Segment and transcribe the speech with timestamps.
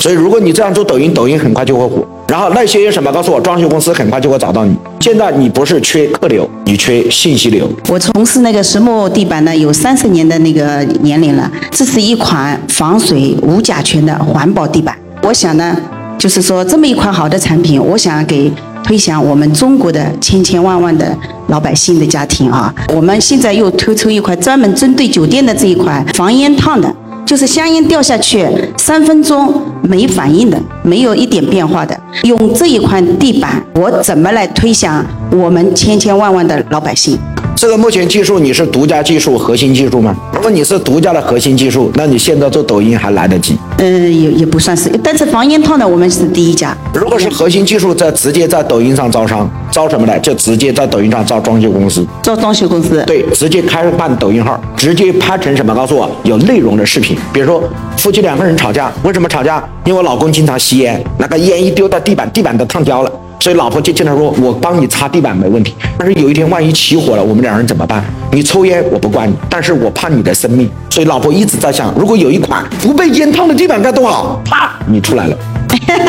[0.00, 2.06] 所以如果你这样做抖音，抖音很快就会火。
[2.28, 4.76] 然后那些什么告诉我，装修公司很快就会找到你。
[5.00, 7.68] 现在你不是缺客流，你缺信息流。
[7.88, 11.50] 我从事那个实木地板呢，有三十年的那个年龄了。
[11.70, 14.96] 这是一款防水无甲醛的环保地板。
[15.22, 15.76] 我想呢，
[16.18, 18.52] 就是说这么一款好的产品，我想给
[18.84, 21.16] 推向我们中国的千千万万的
[21.48, 22.72] 老百姓的家庭啊。
[22.94, 26.94] 我们现在又推出一款专门针对酒店的这一款防烟烫的。
[27.28, 28.48] 就是香烟掉下去
[28.78, 31.94] 三分钟没反应的，没有一点变化的。
[32.22, 37.18] 用这一块地板，我怎么来推向我们千千万万的老百姓？
[37.60, 40.14] 这个目前技术你是独家技术、核心技术吗？
[40.32, 43.58] 如果你是独家的核心技术，那你现在做抖音还来得及。
[43.78, 46.72] 嗯，也也不算是，但是防烟套呢，我们是第一家。
[46.94, 50.16] 如果是核心技术，在直接在抖音上招商，招什么呢？
[50.20, 52.06] 就直接在抖音上招装修公司。
[52.22, 53.02] 招装修公司？
[53.08, 55.74] 对，直接开办抖音号，直接拍成什么？
[55.74, 57.18] 告诉我有内容的视频。
[57.32, 57.60] 比如说
[57.96, 59.60] 夫妻两个人吵架，为什么吵架？
[59.84, 63.10] 因为我老公经常吸烟，那个烟一丢到地板，地板都烫焦了。
[63.40, 68.04] 所以老婆就经常说：“我帮你擦地板没问题，但是有一天万一起火了，我们两人怎么办？
[68.32, 70.68] 你抽烟我不怪你，但是我怕你的生命。
[70.90, 74.40] 所以老婆一直在想，如果有一款不被烟烫的地板该多好！
[74.44, 75.36] 啪，你出来了。”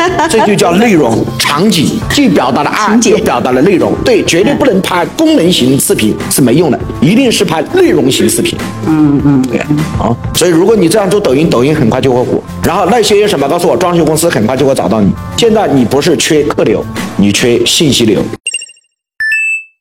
[0.28, 3.92] 这就叫内容场景，既表达了爱，又表达了内容。
[4.04, 8.58] 对，绝对不能拍功能型视频是没用的，一定是拍内容型视频。
[8.86, 9.60] 嗯嗯，对
[9.98, 10.16] 好。
[10.34, 12.42] 所以如果你这样做抖音，抖音很快就会火。
[12.62, 15.10] 然后那些什么告诉我，装修公司很快就会找到你。
[15.36, 16.84] 现在你不是缺客流，
[17.16, 18.22] 你缺信息流。